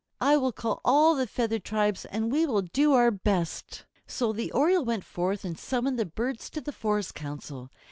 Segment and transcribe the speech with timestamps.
[0.19, 4.51] I will call all the feathered tribes, and we will do our best." So the
[4.51, 7.69] Oriole went forth and summoned the birds to the forest council.